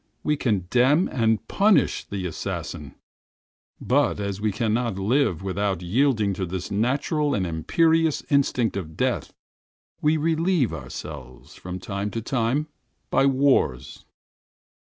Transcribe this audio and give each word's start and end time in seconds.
We 0.23 0.35
condemn 0.35 1.07
and 1.09 1.47
punish 1.47 2.05
the 2.05 2.25
assassin! 2.25 2.95
But 3.79 4.19
as 4.19 4.41
we 4.41 4.51
cannot 4.51 4.97
live 4.97 5.43
without 5.43 5.83
yielding 5.83 6.33
to 6.33 6.45
this 6.47 6.71
natural 6.71 7.35
and 7.35 7.45
imperious 7.45 8.23
instinct 8.31 8.75
of 8.75 8.97
death, 8.97 9.31
we 10.01 10.17
relieve 10.17 10.73
ourselves, 10.73 11.53
from 11.53 11.77
time 11.77 12.09
to 12.17 12.21
time, 12.23 12.65
by 13.11 13.27
wars. 13.27 14.03